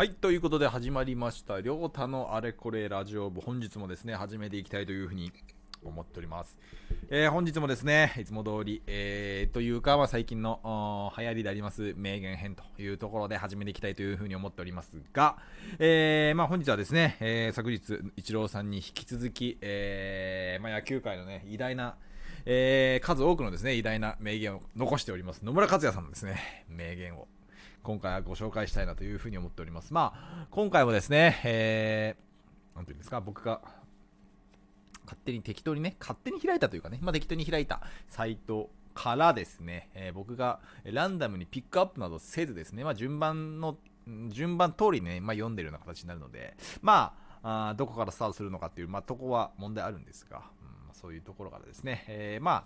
[0.00, 5.30] はい、ということで始まりました、りょうたのあれこれラジオ部、本日もですね、始めていきたいというふうに
[5.84, 6.58] 思っております。
[7.10, 15.36] えー本日もですね、いつも通り、えーというか、まあ、最近の流行りであります名言編というところで始めていきたいというふうに思っておりますが、
[15.78, 17.76] えーまあ、本日はですね、え昨日、
[18.16, 21.96] イチローさんに引き続き、えまあ、野球界のね、偉大な、
[22.46, 27.28] えー数多くのですね、偉大な名言を残しております、野村克也さんのですね、名言を。
[27.82, 29.94] 今回はご紹介したいなというふうに思っております。
[29.94, 33.60] まあ、今回もですね、えー、なんていうんですか、僕が
[35.04, 43.78] 勝手に適当にね、勝手に開いたというかね、まあ、適当に開いたサイトからですね、えー僕がランダムにピックアップなどせずですね、まあ、順番の、
[44.28, 52.64] 順番通りね、まあ、読んでるような形になるので、まあ、あどこからスタートするのかっていう、まあ、とこは問題あるんですが、うんそういうところからですね、えーまあ、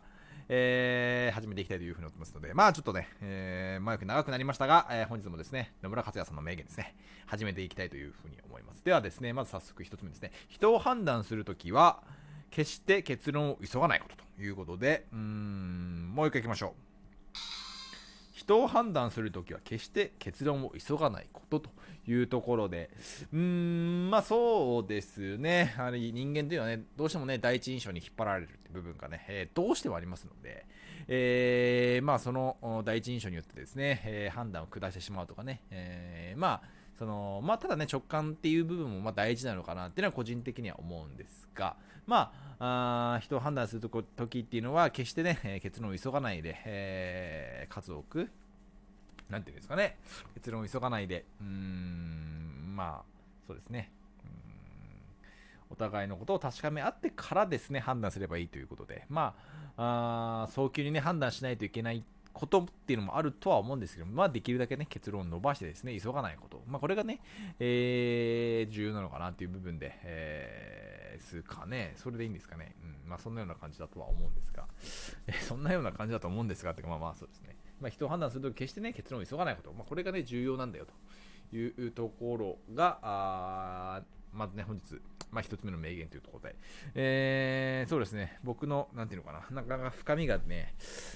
[0.49, 6.95] えー始めていきたいというふうに思ってますので、まあちょっとね、えー、前く長くなりましたが、えー本日もですね、野村克也さんの名言ですね、
[7.27, 8.85] 始めていきたいというふうに思います。
[8.85, 12.03] ではですね、まず早速1つ目ですね、人を判断するときは、
[12.51, 16.94] 決して結論を急がないことということで、うーん、もう一回いきましょう。
[18.47, 21.71] 人を判断するときは決して結論を急がないことと
[22.07, 22.91] いうところで、
[23.33, 30.67] うーん、まあそうですね、あれ人間というのはね、どうしてもね、第一印象に引っ張られるって部分がね、えーどうしてもありますので、
[31.09, 48.31] えーまあその第一印象によってですね、えー判断を下してしまうとかね、えーまあそのまあ、ただね、直感っていう部分もま大事なのかなっていうのは個人的には思うんですが、まあ、あ人を判断するとこ時っていうのは、決してね、え結論を急がないで、えー数多く、
[49.29, 49.99] なんていうんですかね、
[50.35, 53.05] 結論を急がないで、うーん、まあ、
[53.47, 53.91] そうですね、
[55.71, 59.35] お互いのことを確かめ合ってからですね、判断すればいいということで、ま
[59.77, 62.05] あ、あ早急にね、判断しないといけない
[62.35, 66.63] ことっていうのもあるとは思うんですけど、まあ、できるだけね、結論を伸ばしてですね、急がないこと。
[66.67, 67.21] まあ、これがね、
[67.61, 72.75] えー重要なのかなっていう部分で、えー、すかね、それでいいんですかね。
[73.05, 74.67] うん、まあ、そんなような感じだとは思うんですが、
[75.29, 77.57] えそんなような感じだと思うんですが、ってかまあまあそうですね。
[77.81, 79.73] まあ、人を判断するとき決してね、結論を急がないこと。
[79.73, 80.87] まあ、これがね、重要なんだよ
[81.51, 84.03] というところが、あ
[84.33, 86.57] まずね、本日、まあ、一つ目の名言というところで、
[86.95, 90.75] えーそうですね、僕の、なんていうのかな、なかなか深みがね、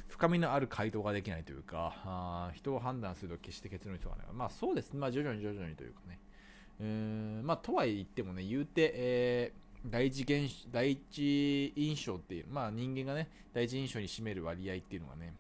[0.09, 4.27] 深みのある回答ができないというか、あ人を判断すると決して結論を急がない。
[4.33, 6.21] まあそうですね、まあ徐々に徐々にというかね、
[6.81, 15.35] うーんまあとはいってもね、言うて、えー第一現第一印象っていう、まあ人間がね、第一印象に占める割合っていうのがね、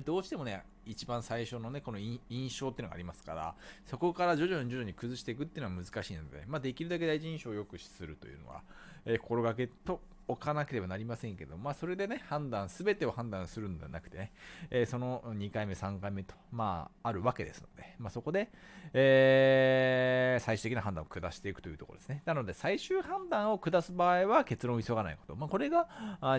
[0.00, 2.20] どうしてもね、一番最初のね、この印
[2.58, 8.62] 象っていうのがありますから、そこから徐々に徐々に崩していくっていうのは難しいので、まあ、できるだけ第一印象を良くするというのは、
[9.04, 14.32] えー心がけと置かなければなりませんけど、まあ、それでね、判断、すべてを判断するのではなくてね、
[14.70, 18.50] えーその2回目、3回目と、まあ、あるわけですので、まあ、そこで、
[18.92, 22.22] えー最終的な判断を下していくというところですね。
[22.26, 25.36] なので、最終判断を下す場合は結論を急がないこと。
[25.36, 25.88] まあ、これが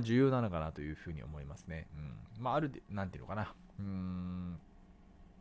[0.02, 1.88] 重要なのかなというふうに思いますね。
[1.96, 2.44] うん。
[2.44, 3.54] まあ、ある、なんていうのかな。
[3.80, 4.60] うーん。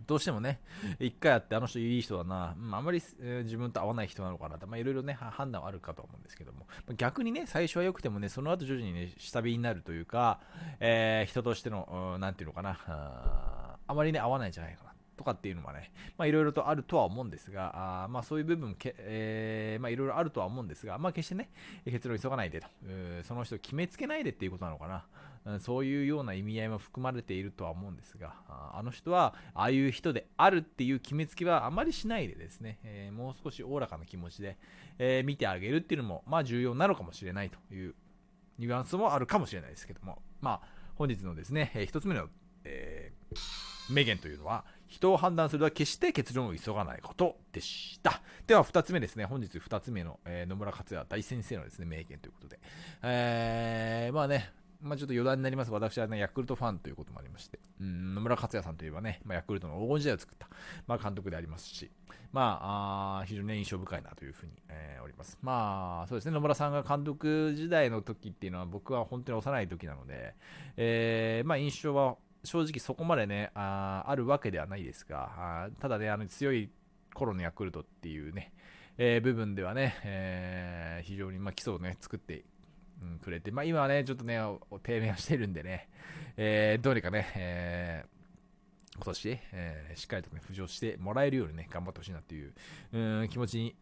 [0.06, 0.60] どうしてもね、
[1.00, 10.40] 一回会って、あの人いい人だな、うんあまり、えー自分と合わない人なのかなと、まあ、いろいろね、判断はあるかと思うんですけども、まあ逆にね、最初は良くてもね、その後徐々にね、下火になるというか、
[10.80, 14.85] えー人としての、うんなんていうのかな、ああまりね、合わないんじゃないかな。
[15.16, 21.50] とかっていうのはね、まあいろいろとあるとは思うんですが、あまあそういう部分け、えーまあいろいろあるとは思うんですが、まあ決してね、
[21.84, 22.66] 結論急がないでと、
[23.24, 25.04] その人を決めつけないでっていうことなのかな。
[25.60, 34.58] そういうような意味合いも含まれているとは思うんですが、ああの人はああいう人であるっていう決めつけはあまりしないでですね、えーもう少しおおらかな気持ちで、
[34.98, 37.94] えー見てあげるっていうのも、まあ重要なのかもしれないという
[38.58, 42.26] ニュアンスもあるかもしれないですけども、まあ本日のですね、えー一つ目の、
[42.64, 43.36] えー
[43.88, 48.22] 名言というのは、人を判断するのは決して結論を急がないことでした。
[48.46, 49.24] では、二つ目ですね。
[49.24, 52.60] 本日二つ目の、えー野村克也大先生のですね、名言ということで。
[53.02, 60.48] えーまあね、まあちょっと余談になります私はね、ヤクルトファンということもありまして、うん、野村克也さんといえばね、まあ、ヤクルトの黄金時代を作った、
[60.86, 61.90] まあ、監督でありますし、
[62.32, 65.38] まあ、あ非常にね、印象深いなというふうに、えーおります。
[65.40, 70.34] まあ、そうですね、野村さんが監督時代の時っていうのは僕は本当に幼い時なので、
[70.76, 76.70] えーまあ印象は正直そこまでね、ああるわけではないですが、あただね、あの強い
[77.14, 78.52] 頃のヤクルトっていうね、
[78.98, 82.44] えー部分ではね、えー非常にま基礎をね、作って、
[83.02, 84.40] うんくれて、まあ今はね、ちょっとね、
[84.82, 85.88] 低迷はしてるんでね、
[86.36, 88.16] えーどうにかね、えー
[88.96, 92.54] 今年、えーしっかりとね、浮上してもらえるようにね、頑張ってほしいなっていう、
[92.92, 93.76] うん気持ちに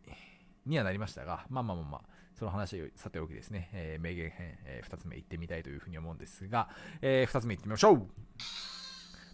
[0.66, 2.00] にはなりましたが、まあまあまあまあ、
[2.38, 6.69] その話はさておきですね、えー名言編、え2つ目いってみたいというふうに思うんですが、
[7.02, 8.06] え2つ目いってみましょう。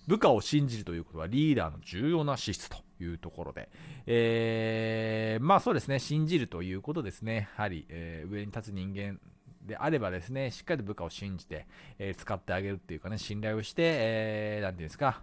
[0.07, 3.69] 部下を信じるということはリーダーの重要な資質というところで、
[4.07, 7.49] えー、まあそうですね、信じるということですね。
[7.57, 9.21] やはり、えー、上に立つ人間
[9.63, 11.67] であればですね、しっかりと部下を信じて、
[11.99, 15.23] えー、使ってあげるっていうかね、信頼をして、えー、なんていうんですか、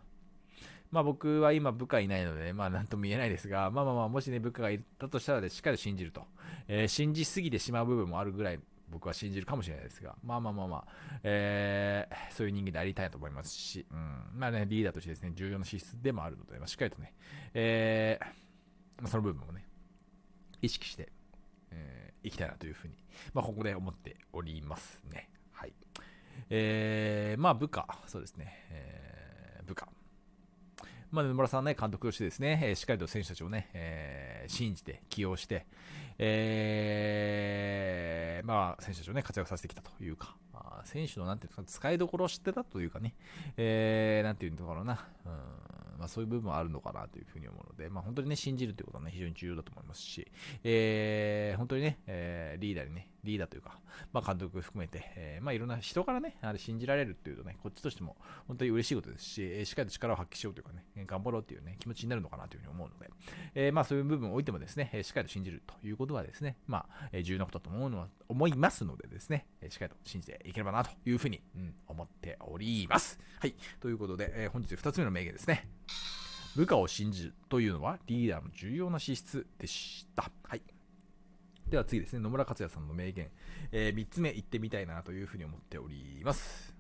[0.92, 6.24] まあ僕は今部下いないので、まあなんとも言えないですが、まあまあまあ、もしね、部下がいたとしたら、ね、しっかり信じると。
[6.68, 10.86] えー、信じすぎてしまう部分もあるぐらい、僕は信じるかもしれないですが、まあまあまあまあ、
[11.24, 17.14] えー、そういう人間でありたいと思いますし、うん、まあね、リーダーとしてですね、重要な資質でもあるので、まあ、しっかりとね、
[17.54, 19.66] えー、その部分をね、
[20.62, 21.12] 意識して、
[21.72, 22.94] えー、いきたいなというふうに、
[23.34, 25.30] まあ、ここで思っておりますね。
[25.52, 25.74] はい。
[26.50, 29.90] えー、まあ、部下、そうですね、えー、部下。
[31.12, 35.66] まあ、野村さんね、監督としてですね、しっかりと選手たちをね、えー、信じて起用して、
[36.20, 40.36] えー、まあ、選手たちをね、活躍させてきたというか、
[40.84, 43.14] 選手のなんていうか、使いどころを知ってたというかね、
[43.56, 45.32] えー、なんていうのかな、うん
[45.98, 50.28] まあ、そういう部分はあるのかなというふうに思うので、まあ、本当にね、信じるということはね、非常に重要だと思いますし、
[50.64, 53.80] えー、本当にね、えー、リーダーにね、リーダーというか、
[54.14, 58.16] まあ、監督含めて、えー、まあ、いろんな人からね、あれ信じられるっていうとね、こっちとしても
[58.48, 63.10] 本当に嬉しいことですし、しっかりと力を発揮しようというかね、頑張ろうというね、気持ちになるのかなというふうに思うので、
[63.56, 73.20] えー、まあ、そういう部分を置いてもですね、しっかりと信じるということはですね、まあ、え重要なことだと思うのは、思いますのでですね、しっかりと信じていければなというふうに、うん、思っております。
[73.40, 73.56] はい。
[73.80, 75.70] ということで、え本日2つ目の名言ですね。
[76.58, 80.32] 部下を信じるというのはリーダーの重要な資質でした。
[80.44, 80.77] はい。
[81.70, 83.30] では次ですね、野村克也さんの名言、
[83.74, 86.74] えー、3つ目言ってみたいなというふうに思っております。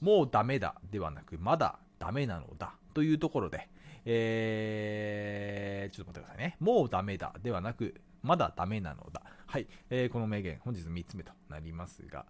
[0.00, 3.68] もうダメだではなく、まだダメなのだというところで、
[4.04, 6.56] えー、ちょっと待ってくださいね。
[6.58, 9.22] もうダメだではなく、まだダメなのだ。
[9.46, 12.26] はい、えー、この名言、本日3つ目となりますが、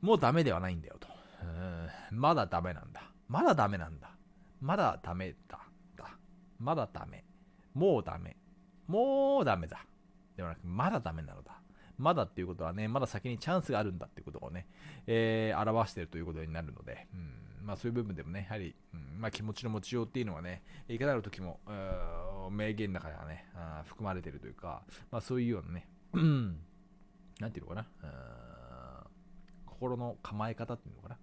[0.00, 1.08] もうダメではないんだよと。
[1.42, 3.02] うんまだダメなんだ。
[3.28, 4.10] まだダメなんだ。
[4.60, 5.58] まだダメだ。
[5.96, 6.16] だ。
[6.58, 7.24] まだダメ。
[7.74, 8.36] もうダメ。
[8.86, 9.84] もうダメだ。
[10.42, 11.52] ではなく、まだダメなのだ。
[11.98, 14.66] まだっていうことはね、まだ先にチャンスがあるんだっていうことをね、
[15.06, 21.60] えー、表しているということになるので、うん、まあそういう部分でもね、やはり、うん、まあ気持ちの持ちようっていうのはね、いかなる時も、
[22.50, 23.46] 名言の中ではね、
[23.86, 25.86] 含まれているというか、まあそういうようなね、
[27.38, 27.86] なんていうのかな、
[29.66, 31.18] 心の構え方っていうのかな、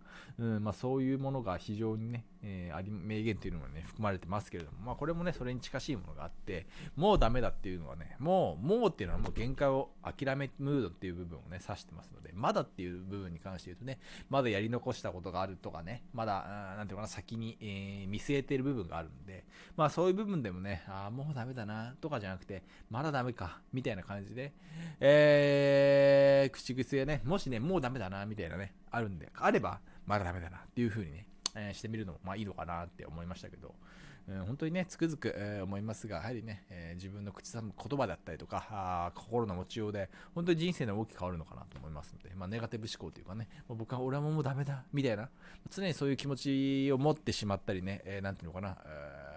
[0.55, 13.99] うんまあ、そういうものが非常にね、えー、あり名言っていうのがね、含まれてますけれども、まあ、これもね、それに近しいものがあって、もうダメだっていうのはね、もう、もうっていうのはもう限界を諦めムードっていう部分をね、指してますので、まだっていう部分に関して言うとね、
[14.29, 19.45] まだやり残したことがあるとかね、まだ、なんていうかな、先に、えー、見据えてる部分があるんで、
[19.75, 24.53] まあそういう部分でもね、ああ、もうダメだな、とかじゃなくて、まだダメか、みたいな感じで、
[24.99, 33.73] えー、口癖でね、もしね、もうダメだな、みたいなね、あるんで、あれば、まだダメだなっていう風にね、えー、してみるのもまあいいのかなって思いましたけど、
[34.27, 45.29] うん、本当にね、つくづく、えー、思いますが、やはりね、えー、自分の口さむ言葉だったりとか、あ心の持ちようで、本当に人生の大きく変わるのかなと思いますので、まあ、ネガティブ思考というかね、もう僕は俺はもうダメだ、みたいな、
[45.71, 49.29] 常にそういう気持ちを持ってしまったりね、えー、なんていうのかな、えー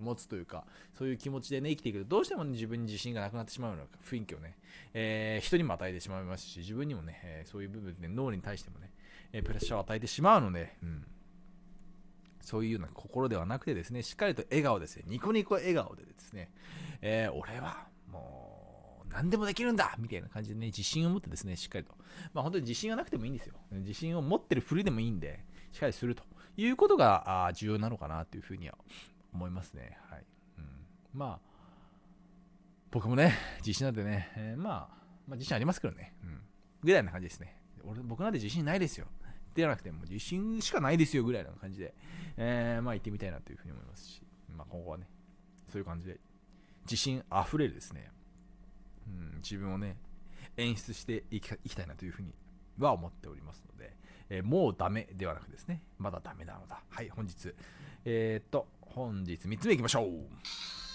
[0.00, 0.64] 持つというか、
[0.98, 4.56] そういう気持ちでね、生きていくと、どうしても、ね、自分に自信がなくなってしまうような雰囲気をね、
[4.92, 8.90] えー、人にも与えてしまいますし、自分にもね、えー、そういう部分で脳に対してもね、
[9.32, 11.06] えプレッシャーを与えてしまうので、うん、
[12.40, 16.50] そういうような心ではなくてですね、しっかりと笑顔ですね、ニコニコ笑顔でですね、
[17.02, 21.94] えー、俺はもう何でもできるんだみたいな感じでね、自信を持ってですね、しっかりと。
[22.32, 23.54] まあ本当に自信がなくてもいいんですよ。
[23.72, 26.24] 自信を持ってるふりでもいいんで、しっかりすると
[26.56, 28.76] いうことが重要なのかなというふうには
[29.32, 29.98] 思いますね。
[30.10, 30.24] はい。
[30.58, 30.64] うん、
[31.12, 31.50] まあ、
[32.90, 34.74] 僕もね、自信なんてね、えー、まあ、
[35.26, 36.40] まあ、自信ありますけどね、うん、
[36.82, 37.56] ぐらいな感じですね。
[37.84, 39.06] 俺僕なんて自信ないですよ。
[39.54, 41.94] ではなくて、も自信しかないですよぐらいな感じで、
[42.36, 44.22] えー、まあ行ってみたいなというふうに思いますし、
[44.56, 45.06] まあ今後はね、
[45.70, 46.18] そういう感じで、
[46.84, 48.10] 自信あふれるですね、
[49.06, 49.96] うん、自分をね、
[50.56, 52.34] 演出していきたいなというふうに
[52.78, 53.96] は思っておりますので、
[54.28, 56.82] えー、もうダメではなくですね、まだダメなのだ。
[56.88, 57.54] はい、本日、
[58.04, 60.06] えー、っと、本日3つ目いきましょう。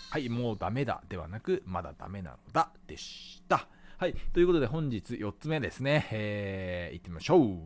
[0.10, 3.68] はい、もうダメだではなく、まだダメなのだでした。
[3.98, 4.14] はい。
[4.34, 6.08] ということで本日4つ目ですね。
[6.12, 7.60] えー、いってみましょう。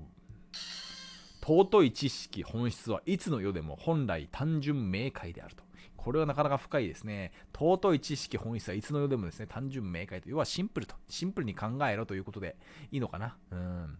[1.49, 5.63] 尊い知識本質はいつの世でも本来単純明快であると。
[5.97, 7.31] これはなかなか深いですね。
[7.53, 10.29] 尊い知識本質はいつの世でもですね、単純明快と。
[10.29, 10.95] 要はシンプルと。
[11.09, 12.55] シンプルに考えろということで
[12.91, 13.35] いいのかな？
[13.51, 13.97] うん。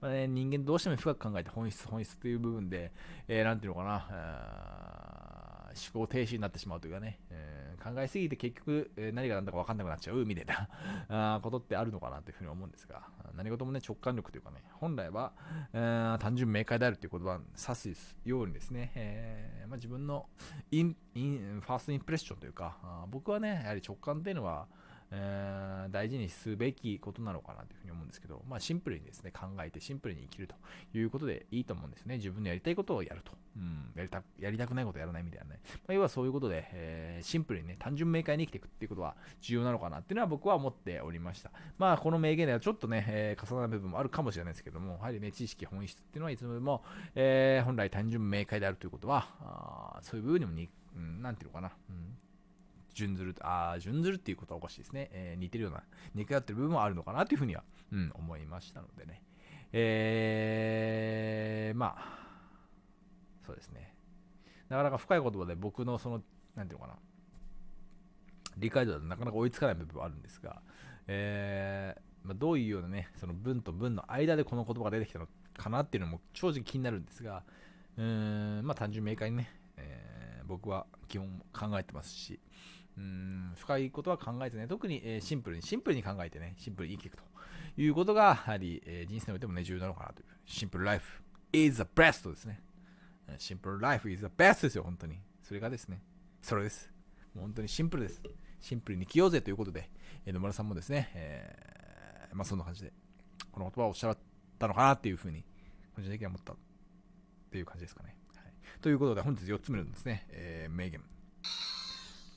[0.00, 2.92] まあね、人間どうしても深く考えて本質、本質という部分で、
[3.28, 4.89] えー、ていうのかな？
[5.74, 10.68] 思考停止になってしまうというかね、えー、考えすぎて結局、え、何が何だか分かんなくなっちゃうみたいな
[11.36, 15.32] あことってあるのかなというふうに思うんですが、何事もね、直感力というかね、本来は、
[15.72, 20.28] えー、単純明快であるという言葉を指すようにですね、えーまあ、自分の
[20.70, 24.68] インインファーストインプレッションというか、僕はね、やはり直感っていうのは、
[25.12, 30.54] え、大事にすべきことなのかなというふうに思うんですけど、まあ、シンプルにですね、考えてシンプルに生きると
[30.96, 32.16] いうことでいいと思うんですね。
[32.16, 33.32] 自分のやりたいことをやると。
[33.56, 35.60] うん、やりたやりたくないことやらないみたいなね。
[35.88, 41.50] まあ、要はそういうことで、えー、シンプルにね、単純明快に生きていくっていうことは重要なのかなっていうのは僕は思っておりました。
[41.76, 46.84] まあ、この名言ではちょっとね、えー、重なる部分もあるかもしれないですけども、やはりね、知識本質っていうのはいつまでも、
[47.16, 51.72] えー、本来単純明快であるということは、あそういう部分にもに、うん、なんていうのかな。
[51.88, 52.16] うん
[52.94, 55.10] 準ずる、あ、準ずるっていうことはおかしいですね。
[55.12, 55.82] えー、似てるような、
[56.14, 59.22] 似通ってる部分もあるのかなというふうには、うん、思いましたのでね。
[59.72, 62.18] えー、まあ、
[63.46, 63.94] そうですね。
[64.68, 66.22] なかなか深い言葉で僕のその、
[66.54, 66.98] なんていうのかな、
[68.56, 70.62] 理解度だとなかなか追いつかない部分はあるんですが、
[71.06, 77.42] えー、まあ、どういうようなね、その文と文の間でこの言葉が出てきたのかなっていうのも正直気になるんですが、
[77.96, 82.40] うーん、まあ単純明快にね、えー、僕は基本考えてますし、
[83.00, 87.22] うん深いことは考えてね、特に、え、シンプルに、シンプルに考えてね、シンプルに生きていくと
[87.80, 90.26] いうことが、やはり、え、人生においてもね、重要なのかなという。
[90.44, 92.62] シンプルライフ is the best ですね。
[93.38, 95.18] シンプルライフ is the best ですよ、本当に。
[95.42, 96.02] それがですね、
[96.42, 96.90] それです。
[97.34, 98.22] もう本当にシンプルです。
[98.60, 99.90] シンプルに生きようぜということで、
[100.26, 102.92] えー、野村さんもですね、えー、まあそんな感じで、
[103.50, 104.18] この言葉をおっしゃっ
[104.58, 105.44] たのかなっていうふうに、
[105.94, 106.56] 個人的には思ったっ
[107.50, 108.16] ていう感じですかね。
[108.36, 111.02] はい、ということで、本日4つ目のですね、えー、名言。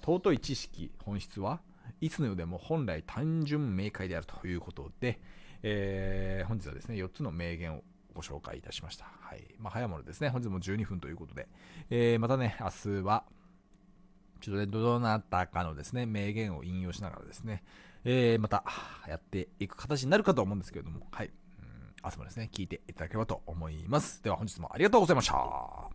[0.04, 1.62] 尊い知識、本質は
[2.02, 5.20] いつの世でも本来単純明快であるということで、
[5.64, 7.84] えー、本日はですね、4つの名言を
[8.14, 9.06] ご紹介いたしました。
[9.22, 9.44] はい。
[9.58, 10.30] まあ、早物ですね。
[10.30, 11.48] 本日も12分ということで、
[11.90, 13.24] えー、またね、明日は、
[14.42, 17.64] ちょっとね、どなたかのですね、名言を引用しながらですね、
[18.04, 18.66] えー、また
[19.08, 21.32] やっていく形になるかと思うんですけれども、はい。
[22.04, 24.22] 明日もですね、聞いていただければと思います。
[24.22, 25.90] では本日もありがとうございました。